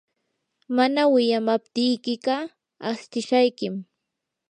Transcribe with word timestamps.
mana 0.75 1.01
wiyamaptiykiqa 1.13 2.35
astishaykim. 2.89 3.75